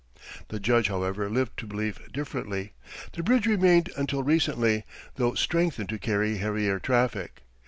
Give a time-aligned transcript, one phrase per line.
[0.49, 2.73] ]The Judge, however, lived to believe differently.
[3.13, 4.83] The bridge remained until recently,
[5.17, 7.43] though strengthened to carry heavier traffic.